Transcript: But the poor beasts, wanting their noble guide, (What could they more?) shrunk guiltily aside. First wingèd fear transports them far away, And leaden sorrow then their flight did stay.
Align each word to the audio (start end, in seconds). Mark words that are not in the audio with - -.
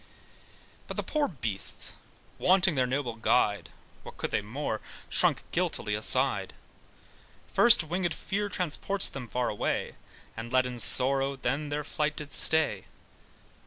But 0.87 0.97
the 0.97 1.03
poor 1.03 1.27
beasts, 1.27 1.93
wanting 2.39 2.73
their 2.73 2.87
noble 2.87 3.15
guide, 3.15 3.69
(What 4.01 4.17
could 4.17 4.31
they 4.31 4.41
more?) 4.41 4.81
shrunk 5.09 5.43
guiltily 5.51 5.93
aside. 5.93 6.55
First 7.53 7.87
wingèd 7.87 8.11
fear 8.13 8.49
transports 8.49 9.07
them 9.09 9.27
far 9.27 9.47
away, 9.49 9.93
And 10.35 10.51
leaden 10.51 10.79
sorrow 10.79 11.35
then 11.35 11.69
their 11.69 11.83
flight 11.83 12.15
did 12.15 12.33
stay. 12.33 12.85